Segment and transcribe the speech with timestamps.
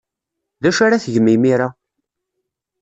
[0.61, 1.69] D acu ara tgem imir-a?